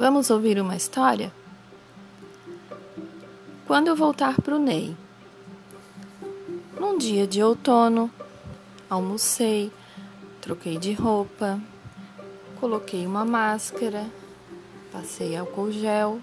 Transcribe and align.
Vamos 0.00 0.30
ouvir 0.30 0.58
uma 0.58 0.76
história? 0.76 1.30
Quando 3.66 3.88
eu 3.88 3.94
voltar 3.94 4.40
para 4.40 4.56
o 4.56 4.58
Ney. 4.58 4.96
Num 6.80 6.96
dia 6.96 7.26
de 7.26 7.42
outono, 7.42 8.10
almocei, 8.88 9.70
troquei 10.40 10.78
de 10.78 10.94
roupa, 10.94 11.60
coloquei 12.58 13.06
uma 13.06 13.26
máscara, 13.26 14.06
passei 14.90 15.36
álcool 15.36 15.70
gel, 15.70 16.18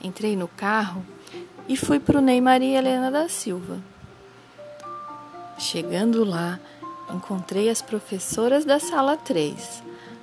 entrei 0.00 0.36
no 0.36 0.46
carro 0.46 1.04
e 1.68 1.76
fui 1.76 1.98
para 1.98 2.18
o 2.18 2.22
Ney 2.22 2.40
Maria 2.40 2.78
Helena 2.78 3.10
da 3.10 3.28
Silva. 3.28 3.80
Chegando 5.58 6.22
lá, 6.22 6.60
encontrei 7.12 7.68
as 7.68 7.82
professoras 7.82 8.64
da 8.64 8.78
sala 8.78 9.16
3, 9.16 9.82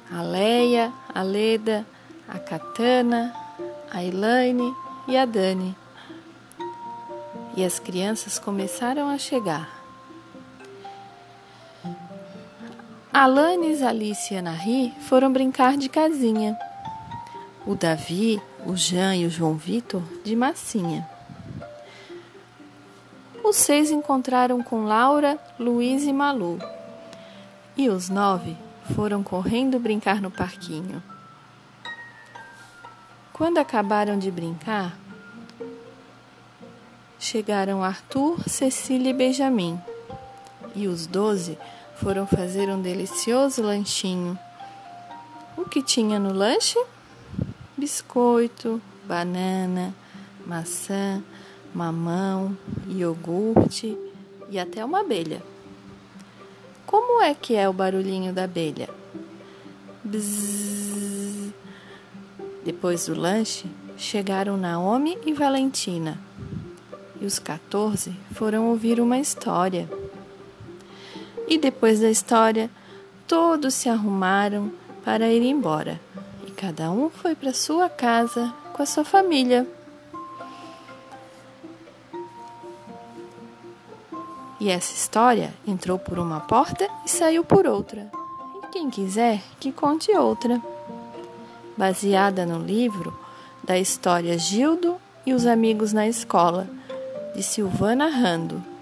a 0.09 0.21
Leia, 0.21 0.93
a 1.13 1.21
Leda, 1.23 1.85
a 2.27 2.39
Katana, 2.39 3.33
a 3.91 4.03
Elaine 4.03 4.73
e 5.07 5.17
a 5.17 5.25
Dani. 5.25 5.75
E 7.55 7.63
as 7.63 7.79
crianças 7.79 8.39
começaram 8.39 9.09
a 9.09 9.17
chegar. 9.17 9.83
Alanis, 13.11 13.83
Alice 13.83 14.33
e 14.33 14.37
Anahi 14.37 14.93
foram 15.07 15.31
brincar 15.31 15.77
de 15.77 15.87
casinha. 15.87 16.57
O 17.65 17.75
Davi, 17.75 18.41
o 18.65 18.75
Jean 18.75 19.15
e 19.15 19.25
o 19.25 19.29
João 19.29 19.53
Vitor 19.53 20.01
de 20.23 20.35
massinha. 20.35 21.07
Os 23.43 23.57
seis 23.57 23.91
encontraram 23.91 24.63
com 24.63 24.85
Laura, 24.85 25.37
Luiz 25.59 26.03
e 26.05 26.11
Malu. 26.11 26.57
E 27.77 27.87
os 27.87 28.09
nove 28.09 28.57
foram 28.95 29.21
correndo 29.21 29.79
brincar 29.79 30.19
no 30.19 30.31
parquinho. 30.31 31.03
Quando 33.33 33.57
acabaram 33.57 34.19
de 34.19 34.29
brincar, 34.29 34.95
chegaram 37.19 37.83
Arthur, 37.83 38.47
Cecília 38.47 39.09
e 39.09 39.13
Benjamin. 39.13 39.81
E 40.75 40.87
os 40.87 41.07
doze 41.07 41.57
foram 41.95 42.27
fazer 42.27 42.69
um 42.69 42.79
delicioso 42.79 43.63
lanchinho. 43.63 44.37
O 45.57 45.65
que 45.65 45.81
tinha 45.81 46.19
no 46.19 46.31
lanche? 46.31 46.79
Biscoito, 47.75 48.79
banana, 49.03 49.95
maçã, 50.45 51.23
mamão, 51.73 52.55
iogurte 52.87 53.97
e 54.47 54.59
até 54.59 54.85
uma 54.85 54.99
abelha. 54.99 55.41
Como 56.85 57.19
é 57.19 57.33
que 57.33 57.55
é 57.55 57.67
o 57.67 57.73
barulhinho 57.73 58.31
da 58.31 58.43
abelha? 58.43 58.87
Bzzz. 60.03 60.92
Depois 62.63 63.07
do 63.07 63.19
lanche, 63.19 63.65
chegaram 63.97 64.55
Naomi 64.55 65.17
e 65.25 65.33
Valentina. 65.33 66.17
E 67.19 67.25
os 67.25 67.37
14 67.37 68.15
foram 68.33 68.69
ouvir 68.69 69.01
uma 69.01 69.17
história. 69.17 69.89
E 71.47 71.57
depois 71.57 71.99
da 71.99 72.09
história, 72.09 72.69
todos 73.27 73.73
se 73.73 73.89
arrumaram 73.89 74.71
para 75.03 75.27
ir 75.27 75.41
embora. 75.41 75.99
E 76.47 76.51
cada 76.51 76.89
um 76.89 77.09
foi 77.09 77.35
para 77.35 77.53
sua 77.53 77.89
casa 77.89 78.53
com 78.71 78.81
a 78.81 78.85
sua 78.85 79.03
família. 79.03 79.67
E 84.57 84.69
essa 84.69 84.93
história 84.93 85.53
entrou 85.67 85.99
por 85.99 86.17
uma 86.17 86.39
porta 86.39 86.87
e 87.05 87.09
saiu 87.09 87.43
por 87.43 87.67
outra. 87.67 88.09
E 88.63 88.67
quem 88.67 88.89
quiser, 88.89 89.43
que 89.59 89.73
conte 89.73 90.15
outra 90.15 90.61
baseada 91.77 92.45
no 92.45 92.59
livro 92.59 93.17
da 93.63 93.77
história 93.77 94.37
Gildo 94.37 94.97
e 95.25 95.33
os 95.33 95.45
Amigos 95.45 95.93
na 95.93 96.07
Escola, 96.07 96.67
de 97.35 97.41
Silvana 97.41 98.07
Rando. 98.07 98.72